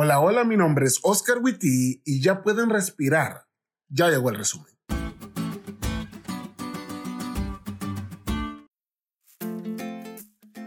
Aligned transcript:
Hola, 0.00 0.20
hola, 0.20 0.44
mi 0.44 0.56
nombre 0.56 0.86
es 0.86 1.00
Oscar 1.02 1.38
Witty 1.42 2.02
y 2.04 2.22
ya 2.22 2.44
pueden 2.44 2.70
respirar. 2.70 3.48
Ya 3.88 4.08
llegó 4.08 4.30
el 4.30 4.36
resumen. 4.36 4.72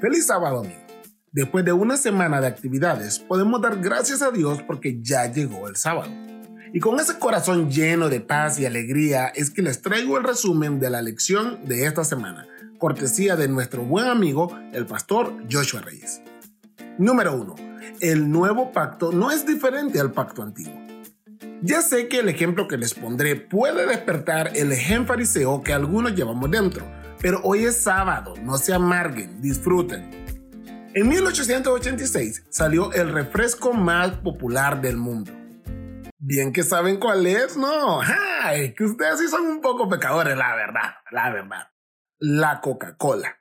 Feliz 0.01 0.25
sábado, 0.25 0.59
amigo. 0.59 0.81
Después 1.31 1.63
de 1.63 1.71
una 1.71 1.95
semana 1.95 2.41
de 2.41 2.47
actividades, 2.47 3.19
podemos 3.19 3.61
dar 3.61 3.79
gracias 3.79 4.21
a 4.21 4.31
Dios 4.31 4.61
porque 4.63 4.99
ya 5.01 5.31
llegó 5.31 5.69
el 5.69 5.77
sábado. 5.77 6.11
Y 6.73 6.81
con 6.81 6.99
ese 6.99 7.17
corazón 7.17 7.71
lleno 7.71 8.09
de 8.09 8.19
paz 8.19 8.59
y 8.59 8.65
alegría 8.65 9.27
es 9.27 9.49
que 9.49 9.61
les 9.61 9.81
traigo 9.81 10.17
el 10.17 10.25
resumen 10.25 10.77
de 10.81 10.89
la 10.89 11.01
lección 11.01 11.65
de 11.69 11.85
esta 11.85 12.03
semana, 12.03 12.49
cortesía 12.79 13.37
de 13.37 13.47
nuestro 13.47 13.81
buen 13.85 14.07
amigo, 14.07 14.53
el 14.73 14.85
pastor 14.85 15.33
Joshua 15.49 15.79
Reyes. 15.79 16.21
Número 16.97 17.33
1. 17.33 17.70
El 17.99 18.31
nuevo 18.31 18.71
pacto 18.71 19.11
no 19.11 19.31
es 19.31 19.45
diferente 19.45 19.99
al 19.99 20.11
pacto 20.11 20.41
antiguo. 20.41 20.81
Ya 21.63 21.81
sé 21.81 22.07
que 22.07 22.19
el 22.19 22.29
ejemplo 22.29 22.67
que 22.67 22.77
les 22.77 22.93
pondré 22.93 23.35
puede 23.35 23.85
despertar 23.85 24.51
el 24.55 24.71
ejemplo 24.71 25.13
fariseo 25.13 25.61
que 25.61 25.73
algunos 25.73 26.15
llevamos 26.15 26.49
dentro, 26.49 26.85
pero 27.19 27.39
hoy 27.43 27.65
es 27.65 27.77
sábado, 27.77 28.33
no 28.41 28.57
se 28.57 28.73
amarguen, 28.73 29.41
disfruten. 29.41 30.09
En 30.93 31.07
1886 31.07 32.45
salió 32.49 32.91
el 32.93 33.13
refresco 33.13 33.73
más 33.73 34.11
popular 34.11 34.81
del 34.81 34.97
mundo. 34.97 35.31
Bien 36.17 36.51
que 36.51 36.63
saben 36.63 36.99
cuál 36.99 37.25
es, 37.25 37.57
¿no? 37.57 38.01
¡Ay! 38.01 38.73
Que 38.73 38.83
ustedes 38.83 39.19
sí 39.19 39.27
son 39.27 39.45
un 39.45 39.61
poco 39.61 39.87
pecadores, 39.87 40.37
la 40.37 40.55
verdad, 40.55 40.95
la 41.11 41.31
verdad. 41.31 41.67
La 42.19 42.61
Coca-Cola. 42.61 43.40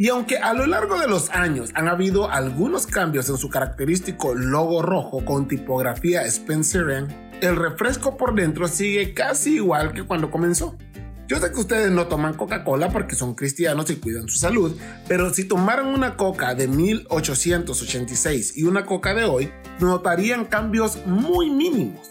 Y 0.00 0.10
aunque 0.10 0.38
a 0.38 0.54
lo 0.54 0.64
largo 0.64 1.00
de 1.00 1.08
los 1.08 1.28
años 1.30 1.70
han 1.74 1.88
habido 1.88 2.30
algunos 2.30 2.86
cambios 2.86 3.28
en 3.30 3.36
su 3.36 3.50
característico 3.50 4.32
logo 4.32 4.80
rojo 4.80 5.24
con 5.24 5.48
tipografía 5.48 6.22
Spencer 6.22 7.08
el 7.40 7.56
refresco 7.56 8.16
por 8.16 8.32
dentro 8.36 8.68
sigue 8.68 9.12
casi 9.12 9.56
igual 9.56 9.92
que 9.92 10.04
cuando 10.04 10.30
comenzó. 10.30 10.78
Yo 11.26 11.40
sé 11.40 11.50
que 11.50 11.58
ustedes 11.58 11.90
no 11.90 12.06
toman 12.06 12.34
Coca-Cola 12.34 12.90
porque 12.90 13.16
son 13.16 13.34
cristianos 13.34 13.90
y 13.90 13.96
cuidan 13.96 14.28
su 14.28 14.38
salud, 14.38 14.76
pero 15.08 15.34
si 15.34 15.44
tomaran 15.44 15.88
una 15.88 16.16
Coca 16.16 16.54
de 16.54 16.68
1886 16.68 18.56
y 18.56 18.62
una 18.62 18.86
Coca 18.86 19.14
de 19.14 19.24
hoy, 19.24 19.50
notarían 19.80 20.44
cambios 20.44 21.04
muy 21.06 21.50
mínimos. 21.50 22.08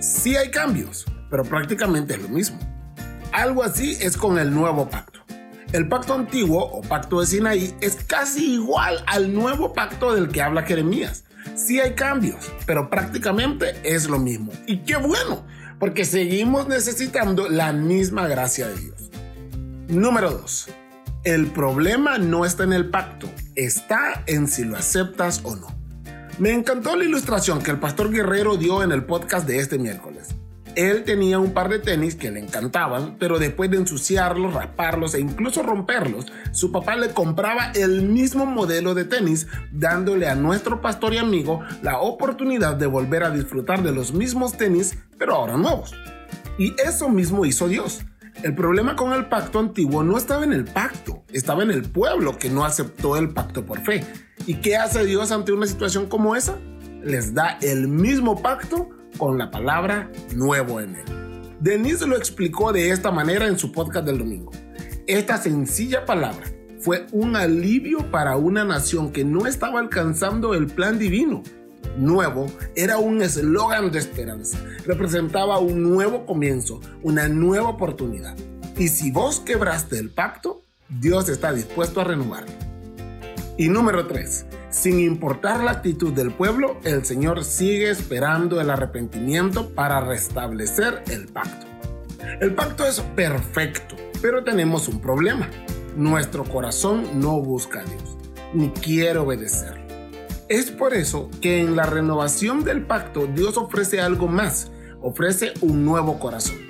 Sí 0.00 0.36
hay 0.36 0.50
cambios, 0.50 1.06
pero 1.30 1.44
prácticamente 1.44 2.14
es 2.14 2.22
lo 2.22 2.28
mismo. 2.28 2.58
Algo 3.32 3.62
así 3.62 3.96
es 3.98 4.18
con 4.18 4.38
el 4.38 4.52
nuevo 4.52 4.90
pacto. 4.90 5.19
El 5.72 5.86
pacto 5.86 6.14
antiguo 6.14 6.64
o 6.64 6.82
pacto 6.82 7.20
de 7.20 7.26
Sinaí 7.26 7.72
es 7.80 7.94
casi 8.04 8.54
igual 8.54 9.04
al 9.06 9.32
nuevo 9.32 9.72
pacto 9.72 10.12
del 10.12 10.28
que 10.28 10.42
habla 10.42 10.62
Jeremías. 10.62 11.22
Sí 11.54 11.78
hay 11.78 11.94
cambios, 11.94 12.50
pero 12.66 12.90
prácticamente 12.90 13.74
es 13.84 14.08
lo 14.08 14.18
mismo. 14.18 14.50
Y 14.66 14.78
qué 14.78 14.96
bueno, 14.96 15.46
porque 15.78 16.04
seguimos 16.04 16.66
necesitando 16.66 17.48
la 17.48 17.72
misma 17.72 18.26
gracia 18.26 18.66
de 18.66 18.80
Dios. 18.80 19.10
Número 19.86 20.32
2. 20.32 20.70
El 21.22 21.46
problema 21.46 22.18
no 22.18 22.44
está 22.44 22.64
en 22.64 22.72
el 22.72 22.90
pacto, 22.90 23.28
está 23.54 24.24
en 24.26 24.48
si 24.48 24.64
lo 24.64 24.76
aceptas 24.76 25.40
o 25.44 25.54
no. 25.54 25.68
Me 26.40 26.50
encantó 26.52 26.96
la 26.96 27.04
ilustración 27.04 27.62
que 27.62 27.70
el 27.70 27.78
pastor 27.78 28.10
Guerrero 28.10 28.56
dio 28.56 28.82
en 28.82 28.90
el 28.90 29.04
podcast 29.04 29.46
de 29.46 29.60
este 29.60 29.78
miércoles. 29.78 30.09
Él 30.76 31.04
tenía 31.04 31.38
un 31.38 31.52
par 31.52 31.68
de 31.68 31.80
tenis 31.80 32.14
que 32.14 32.30
le 32.30 32.40
encantaban, 32.40 33.16
pero 33.18 33.38
después 33.38 33.70
de 33.70 33.78
ensuciarlos, 33.78 34.54
rasparlos 34.54 35.14
e 35.14 35.20
incluso 35.20 35.62
romperlos, 35.62 36.26
su 36.52 36.70
papá 36.70 36.96
le 36.96 37.10
compraba 37.10 37.72
el 37.74 38.02
mismo 38.02 38.46
modelo 38.46 38.94
de 38.94 39.04
tenis, 39.04 39.48
dándole 39.72 40.28
a 40.28 40.36
nuestro 40.36 40.80
pastor 40.80 41.14
y 41.14 41.18
amigo 41.18 41.60
la 41.82 41.98
oportunidad 41.98 42.76
de 42.76 42.86
volver 42.86 43.24
a 43.24 43.30
disfrutar 43.30 43.82
de 43.82 43.92
los 43.92 44.12
mismos 44.12 44.56
tenis, 44.56 44.96
pero 45.18 45.34
ahora 45.34 45.56
nuevos. 45.56 45.92
Y 46.56 46.74
eso 46.86 47.08
mismo 47.08 47.44
hizo 47.44 47.68
Dios. 47.68 48.02
El 48.42 48.54
problema 48.54 48.96
con 48.96 49.12
el 49.12 49.26
pacto 49.26 49.58
antiguo 49.58 50.02
no 50.02 50.16
estaba 50.16 50.44
en 50.44 50.52
el 50.52 50.64
pacto, 50.64 51.24
estaba 51.32 51.62
en 51.62 51.70
el 51.70 51.82
pueblo 51.82 52.38
que 52.38 52.48
no 52.48 52.64
aceptó 52.64 53.16
el 53.16 53.30
pacto 53.30 53.66
por 53.66 53.80
fe. 53.80 54.06
¿Y 54.46 54.54
qué 54.54 54.76
hace 54.76 55.04
Dios 55.04 55.32
ante 55.32 55.52
una 55.52 55.66
situación 55.66 56.06
como 56.06 56.36
esa? 56.36 56.56
Les 57.02 57.34
da 57.34 57.58
el 57.60 57.88
mismo 57.88 58.40
pacto 58.40 58.88
con 59.18 59.38
la 59.38 59.50
palabra 59.50 60.10
nuevo 60.34 60.80
en 60.80 60.96
él. 60.96 61.04
Denise 61.60 62.06
lo 62.06 62.16
explicó 62.16 62.72
de 62.72 62.90
esta 62.90 63.10
manera 63.10 63.46
en 63.46 63.58
su 63.58 63.70
podcast 63.70 64.06
del 64.06 64.18
domingo. 64.18 64.52
Esta 65.06 65.36
sencilla 65.36 66.06
palabra 66.06 66.46
fue 66.80 67.06
un 67.12 67.36
alivio 67.36 68.10
para 68.10 68.36
una 68.36 68.64
nación 68.64 69.12
que 69.12 69.24
no 69.24 69.46
estaba 69.46 69.80
alcanzando 69.80 70.54
el 70.54 70.66
plan 70.66 70.98
divino. 70.98 71.42
Nuevo 71.98 72.46
era 72.74 72.98
un 72.98 73.20
eslogan 73.20 73.90
de 73.90 73.98
esperanza, 73.98 74.58
representaba 74.86 75.58
un 75.58 75.82
nuevo 75.82 76.24
comienzo, 76.24 76.80
una 77.02 77.28
nueva 77.28 77.68
oportunidad. 77.68 78.36
Y 78.78 78.88
si 78.88 79.10
vos 79.10 79.40
quebraste 79.40 79.98
el 79.98 80.10
pacto, 80.10 80.64
Dios 80.88 81.28
está 81.28 81.52
dispuesto 81.52 82.00
a 82.00 82.04
renovarlo. 82.04 82.52
Y 83.58 83.68
número 83.68 84.06
3. 84.06 84.46
Sin 84.70 85.00
importar 85.00 85.64
la 85.64 85.72
actitud 85.72 86.12
del 86.12 86.30
pueblo, 86.30 86.76
el 86.84 87.04
Señor 87.04 87.44
sigue 87.44 87.90
esperando 87.90 88.60
el 88.60 88.70
arrepentimiento 88.70 89.70
para 89.70 90.00
restablecer 90.00 91.02
el 91.10 91.26
pacto. 91.26 91.66
El 92.40 92.54
pacto 92.54 92.86
es 92.86 93.00
perfecto, 93.00 93.96
pero 94.22 94.44
tenemos 94.44 94.86
un 94.86 95.00
problema. 95.00 95.50
Nuestro 95.96 96.44
corazón 96.44 97.20
no 97.20 97.40
busca 97.40 97.80
a 97.80 97.84
Dios, 97.84 98.16
ni 98.54 98.70
quiere 98.70 99.18
obedecerlo. 99.18 99.82
Es 100.48 100.70
por 100.70 100.94
eso 100.94 101.30
que 101.40 101.60
en 101.60 101.74
la 101.74 101.86
renovación 101.86 102.62
del 102.62 102.82
pacto 102.86 103.26
Dios 103.26 103.56
ofrece 103.56 104.00
algo 104.00 104.28
más, 104.28 104.70
ofrece 105.02 105.52
un 105.62 105.84
nuevo 105.84 106.20
corazón. 106.20 106.69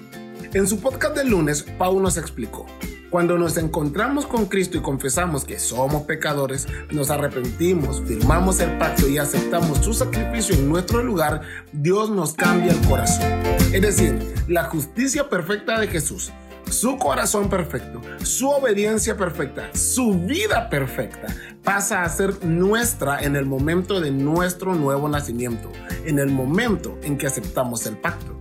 En 0.52 0.66
su 0.66 0.80
podcast 0.80 1.14
del 1.14 1.30
lunes, 1.30 1.62
Pau 1.78 2.00
nos 2.00 2.16
explicó, 2.16 2.66
cuando 3.08 3.38
nos 3.38 3.56
encontramos 3.56 4.26
con 4.26 4.46
Cristo 4.46 4.78
y 4.78 4.80
confesamos 4.80 5.44
que 5.44 5.60
somos 5.60 6.02
pecadores, 6.02 6.66
nos 6.90 7.10
arrepentimos, 7.10 8.02
firmamos 8.04 8.58
el 8.58 8.76
pacto 8.76 9.08
y 9.08 9.18
aceptamos 9.18 9.78
su 9.78 9.94
sacrificio 9.94 10.56
en 10.56 10.68
nuestro 10.68 11.04
lugar, 11.04 11.42
Dios 11.72 12.10
nos 12.10 12.32
cambia 12.32 12.72
el 12.72 12.80
corazón. 12.88 13.30
Es 13.72 13.80
decir, 13.80 14.18
la 14.48 14.64
justicia 14.64 15.28
perfecta 15.28 15.78
de 15.78 15.86
Jesús, 15.86 16.32
su 16.68 16.98
corazón 16.98 17.48
perfecto, 17.48 18.00
su 18.24 18.48
obediencia 18.48 19.16
perfecta, 19.16 19.70
su 19.72 20.18
vida 20.18 20.68
perfecta, 20.68 21.28
pasa 21.62 22.02
a 22.02 22.08
ser 22.08 22.44
nuestra 22.44 23.22
en 23.22 23.36
el 23.36 23.46
momento 23.46 24.00
de 24.00 24.10
nuestro 24.10 24.74
nuevo 24.74 25.08
nacimiento, 25.08 25.70
en 26.04 26.18
el 26.18 26.30
momento 26.30 26.98
en 27.04 27.18
que 27.18 27.28
aceptamos 27.28 27.86
el 27.86 27.96
pacto. 27.96 28.39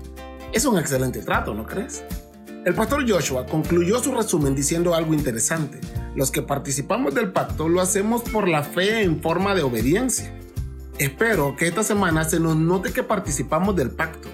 Es 0.52 0.66
un 0.66 0.80
excelente 0.80 1.22
trato, 1.22 1.54
¿no 1.54 1.68
crees? 1.68 2.04
El 2.66 2.74
pastor 2.74 3.08
Joshua 3.08 3.46
concluyó 3.46 4.00
su 4.00 4.12
resumen 4.12 4.56
diciendo 4.56 4.96
algo 4.96 5.14
interesante. 5.14 5.80
Los 6.16 6.32
que 6.32 6.42
participamos 6.42 7.14
del 7.14 7.32
pacto 7.32 7.70
lo 7.70 7.82
hacemos 7.82 8.24
por 8.24 8.48
la 8.48 8.64
fe 8.64 9.04
en 9.04 9.22
forma 9.22 9.54
de 9.54 9.62
obediencia. 9.62 10.34
Espero 10.98 11.56
que 11.56 11.68
esta 11.68 11.84
semana 11.84 12.24
se 12.26 12.40
nos 12.40 12.56
note 12.56 12.92
que 12.92 13.04
participamos 13.04 13.76
del 13.76 13.92
pacto, 13.92 14.28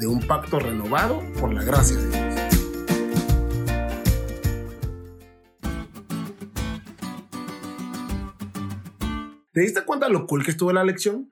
de 0.00 0.06
un 0.06 0.26
pacto 0.26 0.58
renovado 0.58 1.22
por 1.38 1.52
la 1.52 1.62
gracia 1.62 1.98
de 1.98 2.08
Dios. 2.08 2.50
¿Te 9.52 9.60
diste 9.60 9.84
cuenta 9.84 10.08
lo 10.08 10.26
cool 10.26 10.44
que 10.44 10.50
estuvo 10.50 10.72
la 10.72 10.82
lección? 10.82 11.31